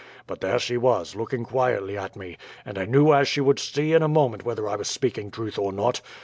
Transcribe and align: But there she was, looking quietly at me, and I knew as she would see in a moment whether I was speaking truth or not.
But 0.25 0.41
there 0.41 0.57
she 0.57 0.77
was, 0.77 1.15
looking 1.15 1.43
quietly 1.45 1.95
at 1.95 2.15
me, 2.15 2.37
and 2.65 2.79
I 2.79 2.85
knew 2.85 3.13
as 3.13 3.27
she 3.27 3.39
would 3.39 3.59
see 3.59 3.93
in 3.93 4.01
a 4.01 4.07
moment 4.07 4.43
whether 4.43 4.67
I 4.67 4.75
was 4.75 4.87
speaking 4.87 5.29
truth 5.29 5.59
or 5.59 5.71
not. 5.71 6.01